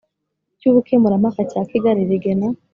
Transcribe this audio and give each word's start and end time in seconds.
cy 0.59 0.65
Ubukemurampaka 0.69 1.41
cya 1.51 1.61
Kigali 1.69 2.01
Rigena 2.09 2.47